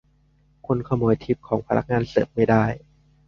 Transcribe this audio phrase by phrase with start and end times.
[0.65, 2.65] คุณขโมยทิปของพนักงานเสิร์ฟไม่ได้!